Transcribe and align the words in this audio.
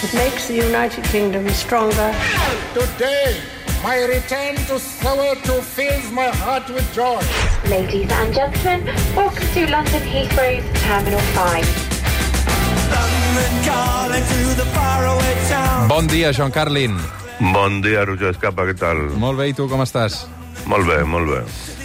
It 0.00 0.14
makes 0.14 0.46
the 0.46 0.54
United 0.54 1.02
Kingdom 1.10 1.48
stronger. 1.48 2.14
Today, 2.72 3.34
my 3.82 3.98
return 4.06 4.54
to 4.70 4.78
Soweto 4.78 5.60
fills 5.60 6.12
my 6.12 6.28
heart 6.28 6.70
with 6.70 6.86
joy. 6.94 7.18
Ladies 7.68 8.06
and 8.06 8.32
gentlemen, 8.32 8.86
welcome 9.16 9.48
to 9.54 9.66
London 9.66 10.02
Heathrow's 10.06 10.62
Terminal 10.86 11.18
5. 11.34 11.66
Bon 15.88 16.06
dia, 16.06 16.30
Joan 16.30 16.52
Carlin. 16.54 16.94
Bon 17.52 17.82
dia, 17.82 18.06
Roger 18.06 18.30
Escapa, 18.30 18.70
què 18.70 18.78
tal? 18.78 19.18
Molt 19.18 19.42
bé, 19.42 19.50
i 19.50 19.52
tu 19.52 19.66
com 19.66 19.82
estàs? 19.82 20.37
Molt 20.68 20.84
bé, 20.84 20.98
molt 21.08 21.30
bé. 21.30 21.38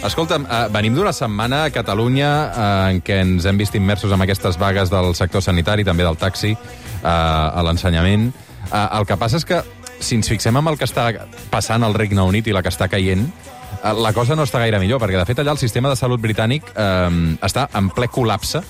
Escolta'm, 0.04 0.44
eh, 0.44 0.66
venim 0.72 0.94
d'una 0.94 1.12
setmana 1.16 1.62
a 1.64 1.70
Catalunya 1.72 2.30
eh, 2.44 2.90
en 2.92 3.00
què 3.04 3.20
ens 3.22 3.46
hem 3.48 3.56
vist 3.56 3.74
immersos 3.78 4.12
en 4.12 4.20
aquestes 4.20 4.58
vagues 4.60 4.92
del 4.92 5.14
sector 5.16 5.42
sanitari, 5.42 5.86
també 5.88 6.04
del 6.04 6.20
taxi, 6.20 6.52
eh, 6.52 7.08
a 7.08 7.64
l'ensenyament. 7.64 8.28
Eh, 8.68 8.84
el 8.98 9.08
que 9.08 9.16
passa 9.16 9.40
és 9.40 9.48
que, 9.48 9.62
si 10.04 10.18
ens 10.18 10.28
fixem 10.28 10.56
en 10.60 10.68
el 10.68 10.76
que 10.76 10.84
està 10.84 11.08
passant 11.50 11.82
al 11.86 11.96
Regne 11.96 12.20
Unit 12.28 12.46
i 12.50 12.52
la 12.52 12.60
que 12.62 12.68
està 12.68 12.90
caient, 12.92 13.24
eh, 13.24 13.94
la 13.96 14.12
cosa 14.12 14.36
no 14.36 14.44
està 14.44 14.60
gaire 14.60 14.82
millor, 14.82 15.00
perquè 15.00 15.16
de 15.16 15.26
fet 15.32 15.40
allà 15.40 15.56
el 15.56 15.62
sistema 15.62 15.88
de 15.88 15.96
salut 15.96 16.20
britànic 16.20 16.68
eh, 16.76 17.36
està 17.40 17.70
en 17.72 17.88
ple 17.88 18.12
col·lapse 18.12 18.60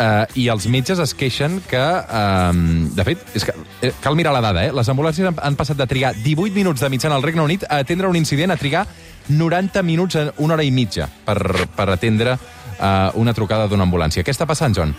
eh, 0.00 0.24
i 0.40 0.48
els 0.52 0.66
metges 0.72 1.00
es 1.04 1.12
queixen 1.14 1.60
que, 1.68 1.80
eh, 1.80 2.50
de 2.96 3.04
fet, 3.04 3.28
és 3.36 3.44
que, 3.44 3.54
eh, 3.82 3.92
cal 4.00 4.16
mirar 4.16 4.32
la 4.32 4.40
dada, 4.40 4.64
eh? 4.64 4.72
les 4.72 4.88
ambulàncies 4.88 5.28
han, 5.28 5.36
han 5.36 5.56
passat 5.56 5.76
de 5.76 5.86
trigar 5.86 6.14
18 6.16 6.54
minuts 6.56 6.80
de 6.80 6.88
mitjana 6.88 7.16
al 7.16 7.22
Regne 7.22 7.44
Unit 7.44 7.64
a 7.68 7.82
atendre 7.84 8.08
un 8.08 8.16
incident 8.16 8.52
a 8.52 8.56
trigar 8.56 8.86
90 9.30 9.82
minuts 9.82 10.18
una 10.36 10.54
hora 10.54 10.66
i 10.66 10.70
mitja 10.70 11.08
per, 11.24 11.68
per 11.74 11.88
atendre 11.88 12.36
eh, 12.36 13.10
una 13.14 13.34
trucada 13.34 13.70
d'una 13.70 13.86
ambulància. 13.88 14.24
Què 14.26 14.34
està 14.34 14.46
passant, 14.46 14.76
John? 14.76 14.94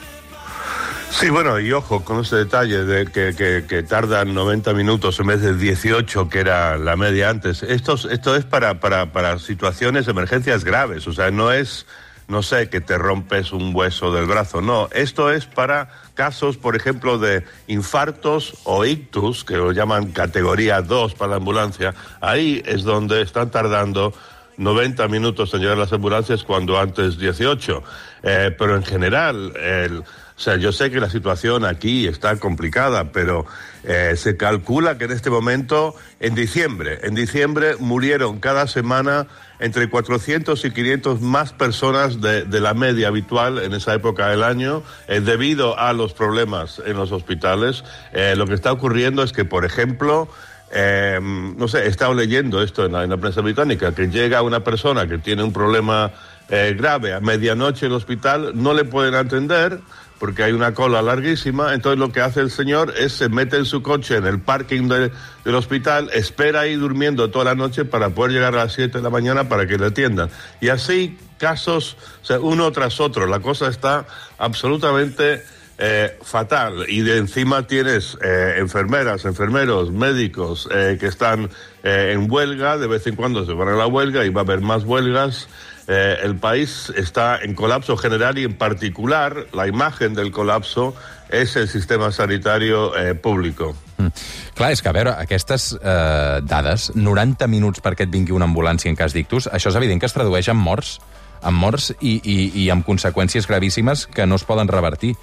Sí, 1.11 1.29
bueno, 1.29 1.59
y 1.59 1.71
ojo 1.73 2.05
con 2.05 2.21
ese 2.21 2.37
detalle 2.37 2.85
de 2.85 3.05
que, 3.05 3.35
que, 3.35 3.65
que, 3.67 3.83
tardan 3.83 4.33
90 4.33 4.73
minutos 4.73 5.19
en 5.19 5.27
vez 5.27 5.41
de 5.41 5.55
18, 5.55 6.29
que 6.29 6.39
era 6.39 6.77
la 6.77 6.95
media 6.95 7.29
antes. 7.29 7.63
Esto, 7.63 7.95
esto 8.09 8.35
es 8.35 8.45
para, 8.45 8.79
para, 8.79 9.11
para 9.11 9.37
situaciones, 9.37 10.07
emergencias 10.07 10.63
graves, 10.63 11.05
o 11.07 11.13
sea, 11.13 11.29
no 11.29 11.51
es 11.51 11.85
no 12.31 12.41
sé, 12.41 12.69
que 12.69 12.79
te 12.79 12.97
rompes 12.97 13.51
un 13.51 13.75
hueso 13.75 14.13
del 14.13 14.25
brazo. 14.25 14.61
No, 14.61 14.87
esto 14.93 15.29
es 15.29 15.45
para 15.45 15.89
casos, 16.13 16.55
por 16.55 16.77
ejemplo, 16.77 17.19
de 17.19 17.43
infartos 17.67 18.53
o 18.63 18.85
ictus, 18.85 19.43
que 19.43 19.57
lo 19.57 19.73
llaman 19.73 20.13
categoría 20.13 20.81
2 20.81 21.13
para 21.15 21.31
la 21.31 21.35
ambulancia. 21.35 21.93
Ahí 22.21 22.63
es 22.65 22.83
donde 22.83 23.21
están 23.21 23.51
tardando 23.51 24.13
90 24.55 25.09
minutos 25.09 25.53
en 25.53 25.59
llegar 25.59 25.77
las 25.77 25.91
ambulancias 25.91 26.45
cuando 26.45 26.79
antes 26.79 27.17
18. 27.17 27.83
Eh, 28.23 28.55
pero 28.57 28.77
en 28.77 28.83
general, 28.83 29.53
el, 29.57 30.01
o 30.35 30.39
sea, 30.39 30.55
yo 30.57 30.71
sé 30.71 30.89
que 30.91 30.99
la 30.99 31.09
situación 31.09 31.65
aquí 31.65 32.07
está 32.07 32.35
complicada, 32.37 33.11
pero 33.11 33.45
eh, 33.83 34.13
se 34.15 34.37
calcula 34.37 34.97
que 34.97 35.05
en 35.05 35.11
este 35.11 35.29
momento, 35.29 35.95
en 36.19 36.35
diciembre, 36.35 36.99
en 37.03 37.15
diciembre 37.15 37.75
murieron 37.79 38.39
cada 38.39 38.67
semana 38.67 39.27
entre 39.59 39.89
400 39.89 40.65
y 40.65 40.71
500 40.71 41.21
más 41.21 41.53
personas 41.53 42.19
de, 42.19 42.45
la 42.59 42.73
media 42.73 43.09
habitual 43.09 43.59
en 43.59 43.73
esa 43.73 43.93
época 43.93 44.29
del 44.29 44.43
año 44.43 44.83
eh, 45.07 45.21
debido 45.21 45.77
a 45.77 45.93
los 45.93 46.13
problemas 46.13 46.81
en 46.85 46.97
los 46.97 47.11
hospitales. 47.11 47.83
Eh, 48.13 48.35
lo 48.35 48.47
que 48.47 48.55
está 48.55 48.71
ocurriendo 48.71 49.21
es 49.23 49.33
que, 49.33 49.45
por 49.45 49.65
ejemplo, 49.65 50.27
eh, 50.73 51.19
no 51.21 51.67
sé, 51.67 51.83
he 51.83 51.87
estado 51.87 52.13
leyendo 52.13 52.61
esto 52.61 52.85
en 52.85 52.93
la, 52.93 53.03
en 53.03 53.09
la, 53.09 53.17
prensa 53.17 53.41
británica, 53.41 53.93
que 53.93 54.07
llega 54.07 54.41
una 54.41 54.63
persona 54.63 55.07
que 55.07 55.17
tiene 55.17 55.43
un 55.43 55.51
problema 55.51 56.11
eh, 56.49 56.75
grave 56.77 57.13
a 57.13 57.19
medianoche 57.19 57.85
en 57.85 57.91
el 57.91 57.97
hospital, 57.97 58.51
no 58.55 58.73
le 58.73 58.85
pueden 58.85 59.15
atender 59.15 59.79
porque 60.21 60.43
hay 60.43 60.51
una 60.51 60.75
cola 60.75 61.01
larguísima, 61.01 61.73
entonces 61.73 61.97
lo 61.97 62.11
que 62.11 62.21
hace 62.21 62.41
el 62.41 62.51
señor 62.51 62.93
es 62.95 63.13
se 63.13 63.27
mete 63.27 63.57
en 63.57 63.65
su 63.65 63.81
coche 63.81 64.17
en 64.17 64.27
el 64.27 64.39
parking 64.39 64.87
de, 64.87 65.11
del 65.43 65.55
hospital, 65.55 66.11
espera 66.13 66.59
ahí 66.59 66.75
durmiendo 66.75 67.31
toda 67.31 67.45
la 67.45 67.55
noche 67.55 67.85
para 67.85 68.11
poder 68.11 68.33
llegar 68.33 68.53
a 68.53 68.65
las 68.65 68.73
7 68.73 68.99
de 68.99 69.03
la 69.03 69.09
mañana 69.09 69.49
para 69.49 69.65
que 69.65 69.79
le 69.79 69.87
atiendan. 69.87 70.29
Y 70.61 70.69
así 70.69 71.17
casos, 71.39 71.97
uno 72.39 72.71
tras 72.71 72.99
otro, 72.99 73.25
la 73.25 73.39
cosa 73.39 73.67
está 73.67 74.05
absolutamente 74.37 75.43
eh, 75.79 76.15
fatal 76.21 76.85
y 76.87 77.01
de 77.01 77.17
encima 77.17 77.65
tienes 77.65 78.15
eh, 78.23 78.57
enfermeras, 78.59 79.25
enfermeros, 79.25 79.89
médicos 79.89 80.69
eh, 80.71 80.97
que 80.99 81.07
están 81.07 81.49
en 81.81 82.31
huelga, 82.31 82.77
de 82.77 82.85
vez 82.85 83.07
en 83.07 83.15
cuando 83.15 83.43
se 83.43 83.53
van 83.53 83.69
a 83.69 83.75
la 83.75 83.87
huelga 83.87 84.23
y 84.23 84.29
va 84.29 84.41
a 84.41 84.43
haber 84.43 84.61
más 84.61 84.83
huelgas. 84.83 85.47
El 85.87 86.35
país 86.37 86.91
está 86.95 87.39
en 87.41 87.55
colapso 87.55 87.97
general 87.97 88.37
y 88.37 88.43
en 88.43 88.53
particular 88.53 89.47
la 89.51 89.67
imagen 89.67 90.13
del 90.13 90.31
colapso 90.31 90.93
és 91.31 91.55
el 91.55 91.67
sistema 91.67 92.11
sanitario 92.11 92.95
eh, 92.95 93.15
público. 93.15 93.75
Mm. 93.97 94.11
Clar, 94.53 94.71
és 94.75 94.81
que, 94.83 94.91
a 94.91 94.95
veure, 94.95 95.15
aquestes 95.17 95.71
eh, 95.79 96.41
dades, 96.43 96.91
90 96.95 97.47
minuts 97.47 97.81
perquè 97.81 98.05
et 98.05 98.13
vingui 98.13 98.35
una 98.35 98.49
ambulància 98.49 98.91
en 98.91 98.99
cas 98.99 99.15
d'ictus, 99.15 99.47
això 99.47 99.71
és 99.71 99.79
evident 99.79 100.01
que 100.01 100.09
es 100.09 100.15
tradueix 100.15 100.51
en 100.51 100.59
morts, 100.59 100.99
en 101.41 101.55
morts 101.57 101.91
i, 101.99 102.19
i, 102.19 102.37
i 102.65 102.69
amb 102.69 102.85
conseqüències 102.85 103.47
gravíssimes 103.49 104.05
que 104.11 104.27
no 104.27 104.37
es 104.37 104.45
poden 104.45 104.69
revertir. 104.69 105.15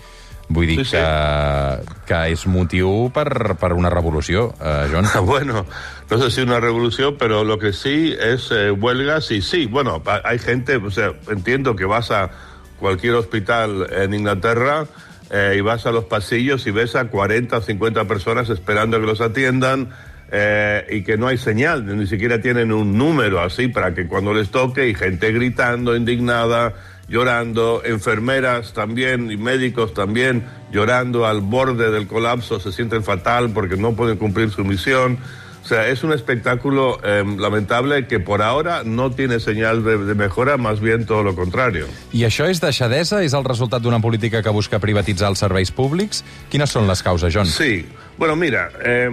Vull 0.49 0.67
dir 0.67 0.79
sí, 0.81 0.85
sí. 0.85 0.97
que, 0.97 1.97
que 2.09 2.21
és 2.33 2.47
motiu 2.49 3.11
per, 3.13 3.55
per 3.61 3.75
una 3.77 3.91
revolució, 3.93 4.55
eh, 4.61 4.89
John. 4.93 5.09
Bueno, 5.29 5.67
no 6.11 6.19
sé 6.19 6.31
si 6.31 6.41
una 6.41 6.61
revolución, 6.61 7.17
pero 7.19 7.45
lo 7.45 7.59
que 7.59 7.73
sí 7.73 8.15
es 8.19 8.51
eh, 8.51 8.71
huelgas 8.71 9.31
y 9.31 9.43
sí, 9.43 9.67
bueno, 9.67 10.03
hay 10.25 10.39
gente, 10.39 10.77
o 10.77 10.91
sea, 10.91 11.13
entiendo 11.29 11.77
que 11.77 11.85
vas 11.85 12.11
a 12.11 12.31
cualquier 12.79 13.15
hospital 13.15 13.89
en 13.93 14.15
Inglaterra 14.15 14.87
eh, 15.31 15.57
y 15.59 15.61
vas 15.61 15.85
a 15.85 15.93
los 15.93 16.05
pasillos 16.05 16.67
y 16.67 16.71
ves 16.71 16.97
a 16.97 17.07
40 17.07 17.59
o 17.59 17.61
50 17.61 18.05
personas 18.07 18.49
esperando 18.49 18.99
que 19.01 19.07
los 19.07 19.21
atiendan 19.21 19.91
eh, 20.31 20.87
y 20.91 21.03
que 21.03 21.19
no 21.19 21.27
hay 21.27 21.37
señal, 21.39 21.85
ni 21.85 22.07
siquiera 22.07 22.41
tienen 22.41 22.73
un 22.73 22.97
número 22.97 23.41
así 23.41 23.69
para 23.69 23.95
que 23.95 24.07
cuando 24.07 24.33
les 24.33 24.51
toque 24.51 24.89
y 24.89 24.95
gente 24.95 25.33
gritando, 25.33 25.97
indignada, 25.97 26.75
llorando, 27.09 27.83
enfermeras 27.85 28.73
también 28.73 29.31
y 29.31 29.37
médicos 29.37 29.95
también 29.95 30.47
llorando 30.71 31.27
al 31.27 31.41
borde 31.41 31.91
del 31.91 32.07
colapso, 32.07 32.61
se 32.61 32.73
sienten 32.73 33.03
fatal 33.03 33.51
porque 33.51 33.77
no 33.77 33.95
pueden 33.95 34.19
cumplir 34.19 34.51
su 34.51 34.65
misión. 34.65 35.19
O 35.65 35.69
sea, 35.69 35.89
es 35.89 36.03
un 36.03 36.13
espectáculo 36.13 36.99
eh, 37.05 37.23
lamentable 37.39 38.07
que 38.07 38.21
por 38.21 38.41
ahora 38.41 38.85
no 38.85 39.11
tiene 39.11 39.39
señal 39.39 39.85
de, 39.85 39.99
de 39.99 40.15
mejora, 40.15 40.57
más 40.57 40.81
bien 40.81 41.05
todo 41.05 41.23
lo 41.23 41.35
contrario. 41.37 41.85
I 42.17 42.25
això 42.25 42.47
és 42.49 42.63
deixadesa? 42.63 43.21
És 43.21 43.35
el 43.37 43.45
resultat 43.45 43.85
d'una 43.85 44.01
política 44.01 44.41
que 44.41 44.55
busca 44.55 44.81
privatitzar 44.81 45.29
els 45.29 45.43
serveis 45.45 45.69
públics? 45.69 46.23
Quines 46.49 46.73
són 46.73 46.89
les 46.89 47.05
causes, 47.05 47.35
John? 47.35 47.45
Sí, 47.45 47.85
bueno, 48.17 48.37
mira, 48.37 48.71
eh, 48.81 49.11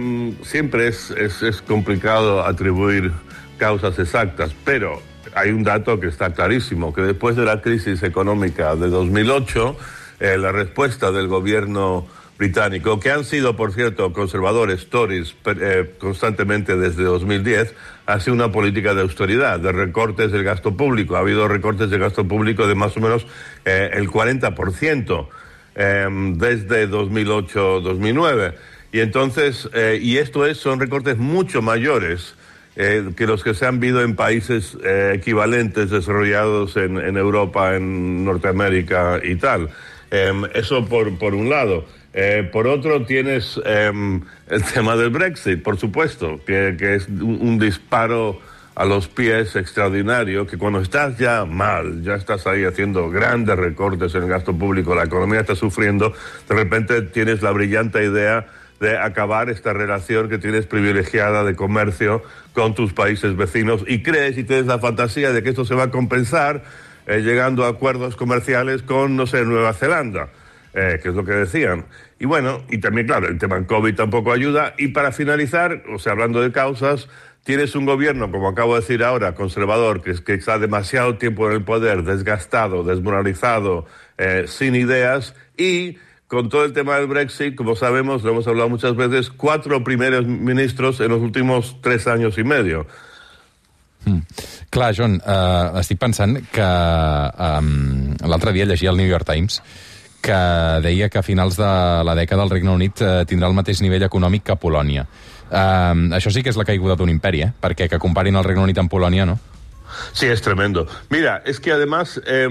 siempre 0.48 0.88
es, 0.88 1.10
es, 1.10 1.42
es 1.42 1.60
complicado 1.60 2.40
atribuir 2.46 3.12
causas 3.58 3.98
exactas, 3.98 4.56
pero 4.64 5.02
hay 5.36 5.50
un 5.50 5.62
dato 5.62 6.00
que 6.00 6.06
está 6.06 6.32
clarísimo, 6.32 6.94
que 6.94 7.02
después 7.02 7.36
de 7.36 7.44
la 7.44 7.60
crisis 7.60 8.02
económica 8.02 8.74
de 8.74 8.88
2008, 8.88 9.76
eh, 10.18 10.38
la 10.38 10.50
respuesta 10.50 11.12
del 11.12 11.28
gobierno 11.28 12.06
británico, 12.38 12.98
que 12.98 13.10
han 13.10 13.24
sido, 13.24 13.54
por 13.54 13.72
cierto, 13.72 14.14
conservadores, 14.14 14.88
Tories, 14.88 15.36
eh, 15.44 15.94
constantemente 15.98 16.78
desde 16.78 17.04
2010, 17.04 17.74
ha 18.06 18.18
sido 18.18 18.32
una 18.32 18.50
política 18.50 18.94
de 18.94 19.02
austeridad, 19.02 19.60
de 19.60 19.72
recortes 19.72 20.32
del 20.32 20.42
gasto 20.42 20.74
público. 20.74 21.16
Ha 21.16 21.20
habido 21.20 21.48
recortes 21.48 21.90
de 21.90 21.98
gasto 21.98 22.26
público 22.26 22.66
de 22.66 22.74
más 22.74 22.96
o 22.96 23.00
menos 23.00 23.26
eh, 23.66 23.90
el 23.92 24.08
40% 24.08 25.28
eh, 25.74 26.08
desde 26.36 26.88
2008-2009. 26.88 28.54
Y 28.92 29.00
entonces, 29.00 29.68
y 30.00 30.16
esto 30.16 30.46
es, 30.46 30.56
son 30.56 30.80
recortes 30.80 31.18
mucho 31.18 31.60
mayores 31.60 32.34
eh, 32.76 33.10
que 33.16 33.26
los 33.26 33.42
que 33.42 33.54
se 33.54 33.66
han 33.66 33.80
visto 33.80 34.02
en 34.02 34.14
países 34.14 34.76
eh, 34.84 35.12
equivalentes 35.14 35.90
desarrollados 35.90 36.76
en, 36.76 36.98
en, 36.98 37.16
Europa, 37.16 37.74
en 37.74 38.24
Norteamérica 38.24 39.20
y 39.22 39.36
tal. 39.36 39.70
Eh, 40.10 40.32
eso 40.54 40.84
por, 40.84 41.18
por, 41.18 41.34
un 41.34 41.48
lado. 41.48 41.86
Eh, 42.12 42.48
por 42.52 42.66
otro, 42.66 43.04
tienes 43.04 43.60
em, 43.64 44.22
el 44.48 44.62
tema 44.74 44.96
del 44.96 45.10
Brexit, 45.10 45.62
por 45.62 45.78
supuesto, 45.78 46.40
que, 46.46 46.76
que 46.78 46.94
es 46.96 47.08
un, 47.08 47.38
un, 47.40 47.58
disparo 47.58 48.40
a 48.74 48.84
los 48.84 49.08
pies 49.08 49.56
extraordinario, 49.56 50.46
que 50.46 50.58
cuando 50.58 50.80
estás 50.80 51.16
ya 51.16 51.46
mal, 51.46 52.02
ya 52.02 52.14
estás 52.14 52.46
ahí 52.46 52.64
haciendo 52.64 53.08
grandes 53.08 53.56
recortes 53.56 54.14
en 54.14 54.24
el 54.24 54.28
gasto 54.28 54.56
público, 54.56 54.94
la 54.94 55.04
economía 55.04 55.40
está 55.40 55.56
sufriendo, 55.56 56.12
de 56.46 56.54
repente 56.54 57.00
tienes 57.00 57.40
la 57.40 57.52
brillante 57.52 58.04
idea 58.04 58.46
de 58.80 58.98
acabar 58.98 59.50
esta 59.50 59.72
relación 59.72 60.28
que 60.28 60.38
tienes 60.38 60.66
privilegiada 60.66 61.44
de 61.44 61.54
comercio 61.54 62.22
con 62.52 62.74
tus 62.74 62.92
países 62.92 63.36
vecinos 63.36 63.84
y 63.86 64.02
crees 64.02 64.36
y 64.38 64.44
tienes 64.44 64.66
la 64.66 64.78
fantasía 64.78 65.32
de 65.32 65.42
que 65.42 65.50
esto 65.50 65.64
se 65.64 65.74
va 65.74 65.84
a 65.84 65.90
compensar 65.90 66.62
eh, 67.06 67.20
llegando 67.20 67.64
a 67.64 67.68
acuerdos 67.68 68.16
comerciales 68.16 68.82
con, 68.82 69.16
no 69.16 69.26
sé, 69.26 69.44
Nueva 69.44 69.72
Zelanda, 69.72 70.28
eh, 70.74 70.98
que 71.02 71.10
es 71.10 71.14
lo 71.14 71.24
que 71.24 71.32
decían. 71.32 71.84
Y 72.18 72.24
bueno, 72.24 72.62
y 72.68 72.78
también, 72.78 73.06
claro, 73.06 73.28
el 73.28 73.38
tema 73.38 73.64
COVID 73.64 73.94
tampoco 73.94 74.32
ayuda. 74.32 74.74
Y 74.76 74.88
para 74.88 75.12
finalizar, 75.12 75.84
o 75.88 75.98
sea, 75.98 76.12
hablando 76.12 76.40
de 76.40 76.50
causas, 76.50 77.08
tienes 77.44 77.76
un 77.76 77.86
gobierno, 77.86 78.30
como 78.32 78.48
acabo 78.48 78.74
de 78.74 78.80
decir 78.80 79.04
ahora, 79.04 79.36
conservador, 79.36 80.02
que, 80.02 80.14
que 80.24 80.34
está 80.34 80.58
demasiado 80.58 81.16
tiempo 81.16 81.46
en 81.48 81.56
el 81.56 81.62
poder, 81.62 82.02
desgastado, 82.02 82.82
desmoralizado, 82.82 83.86
eh, 84.18 84.46
sin 84.48 84.74
ideas 84.74 85.34
y 85.56 85.98
con 86.28 86.48
todo 86.48 86.64
el 86.64 86.72
tema 86.72 86.96
del 86.96 87.06
Brexit, 87.06 87.54
como 87.54 87.76
sabemos, 87.76 88.22
lo 88.22 88.30
hemos 88.30 88.46
hablado 88.46 88.68
muchas 88.68 88.96
veces, 88.96 89.30
cuatro 89.30 89.82
primeros 89.84 90.26
ministros 90.26 91.00
en 91.00 91.08
los 91.08 91.20
últimos 91.20 91.76
tres 91.80 92.06
años 92.06 92.36
y 92.38 92.44
medio. 92.44 92.86
Clar, 94.70 94.94
John, 94.94 95.20
uh, 95.26 95.78
estic 95.80 95.98
pensant 95.98 96.38
que 96.54 96.62
um, 96.62 98.14
l'altre 98.22 98.52
dia 98.54 98.66
llegia 98.66 98.92
el 98.92 99.00
New 99.00 99.08
York 99.08 99.26
Times 99.26 99.60
que 100.22 100.36
deia 100.82 101.08
que 101.08 101.18
a 101.18 101.24
finals 101.26 101.58
de 101.58 101.70
la 102.06 102.14
dècada 102.18 102.44
el 102.46 102.50
Regne 102.50 102.70
Unit 102.74 103.02
uh, 103.02 103.24
tindrà 103.26 103.50
el 103.50 103.54
mateix 103.54 103.82
nivell 103.82 104.06
econòmic 104.06 104.46
que 104.46 104.56
Polònia. 104.58 105.06
Uh, 105.46 106.14
això 106.18 106.30
sí 106.34 106.42
que 106.42 106.50
és 106.50 106.58
la 106.58 106.66
caiguda 106.66 106.96
d'un 106.98 107.10
imperi, 107.10 107.44
eh? 107.46 107.50
Perquè 107.62 107.86
que 107.90 108.02
comparin 108.02 108.38
el 108.38 108.46
Regne 108.46 108.66
Unit 108.66 108.78
amb 108.82 108.90
Polònia, 108.90 109.26
no? 109.26 109.38
Sí, 110.12 110.26
es 110.26 110.42
tremendo. 110.42 110.86
Mira, 111.10 111.42
es 111.46 111.60
que 111.60 111.72
además, 111.72 112.20
eh, 112.26 112.48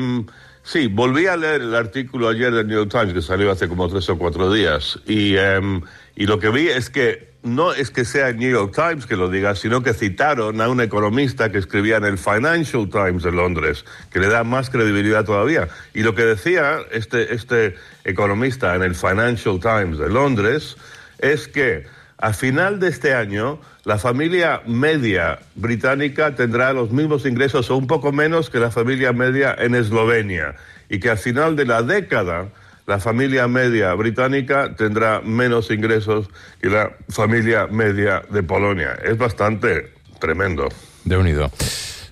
sí, 0.66 0.88
volví 0.88 1.28
a 1.28 1.38
leer 1.38 1.62
el 1.62 1.76
artículo 1.76 2.28
ayer 2.28 2.52
del 2.52 2.68
New 2.68 2.78
York 2.78 2.92
Times 2.92 3.14
que 3.14 3.22
salió 3.22 3.50
hace 3.52 3.70
como 3.70 3.88
tres 3.88 4.10
o 4.10 4.18
cuatro 4.18 4.52
días 4.52 5.00
y, 5.06 5.36
eh, 5.38 5.82
y 6.18 6.26
lo 6.26 6.40
que 6.40 6.50
vi 6.50 6.68
es 6.68 6.90
que 6.90 7.36
no 7.46 7.74
es 7.74 7.92
que 7.92 8.06
sea 8.06 8.30
el 8.30 8.38
New 8.38 8.50
York 8.50 8.74
Times 8.76 9.06
que 9.06 9.16
lo 9.16 9.30
diga, 9.30 9.56
sino 9.56 9.84
que 9.84 9.94
citaron 9.94 10.60
a 10.62 10.68
un 10.68 10.82
economista 10.82 11.52
que 11.52 11.60
escribía 11.60 11.98
en 11.98 12.06
el 12.06 12.18
Financial 12.18 12.90
Times 12.90 13.24
de 13.24 13.32
Londres, 13.32 13.86
que 14.12 14.20
le 14.20 14.28
da 14.28 14.44
más 14.44 14.72
credibilidad 14.72 15.24
todavía. 15.24 15.68
Y 15.94 16.02
lo 16.02 16.16
que 16.16 16.24
decía 16.24 16.80
este, 16.92 17.36
este 17.36 17.76
economista 18.04 18.76
en 18.76 18.82
el 18.82 18.96
Financial 18.96 19.60
Times 19.60 20.00
de 20.00 20.10
Londres 20.10 20.76
es 21.20 21.48
que 21.48 21.86
a 22.18 22.34
final 22.34 22.80
de 22.80 22.90
este 22.90 23.14
año 23.14 23.60
la 23.84 23.98
familia 23.98 24.62
media 24.66 25.40
británica 25.56 26.36
tendrá 26.36 26.74
los 26.74 26.92
mismos 26.92 27.26
ingresos 27.26 27.70
o 27.70 27.78
un 27.78 27.88
poco 27.88 28.12
menos 28.12 28.50
que 28.50 28.60
la 28.60 28.72
familia 28.72 29.14
media 29.14 29.56
en 29.58 29.76
Eslovenia 29.76 30.56
y 30.90 31.00
que 31.00 31.10
al 31.10 31.18
final 31.18 31.56
de 31.56 31.66
la 31.66 31.84
década 31.84 32.48
la 32.88 33.00
familia 33.00 33.48
media 33.48 33.94
británica 33.96 34.76
tendrá 34.76 35.22
menos 35.22 35.72
ingresos 35.72 36.30
que 36.62 36.70
la 36.70 36.92
familia 37.10 37.68
media 37.68 38.22
de 38.30 38.44
Polonia. 38.44 38.98
Es 39.04 39.18
bastante 39.18 39.92
tremendo. 40.20 40.70
Déu-n'hi-do. 41.04 41.50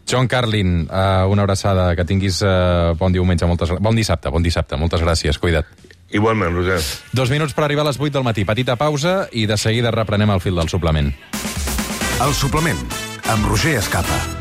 John 0.10 0.28
Carlin, 0.28 0.90
uh, 0.90 1.30
una 1.30 1.44
abraçada, 1.44 1.96
que 1.96 2.04
tinguis 2.06 2.42
uh, 2.42 2.94
bon 2.98 3.14
diumenge, 3.14 3.46
moltes, 3.46 3.70
bon 3.80 3.96
dissabte, 3.96 4.30
bon. 4.30 4.44
Igualment, 6.14 6.54
Roger. 6.54 6.80
Dos 7.12 7.34
minuts 7.34 7.58
per 7.58 7.66
arribar 7.66 7.84
a 7.84 7.90
les 7.90 8.00
8 8.00 8.14
del 8.14 8.28
matí. 8.28 8.46
Petita 8.46 8.78
pausa 8.78 9.28
i 9.32 9.48
de 9.50 9.58
seguida 9.58 9.92
reprenem 9.92 10.30
el 10.30 10.44
fil 10.46 10.56
del 10.62 10.70
suplement. 10.70 11.10
El 12.22 12.38
suplement, 12.38 12.80
amb 13.34 13.50
Roger 13.50 13.80
Escapa. 13.82 14.33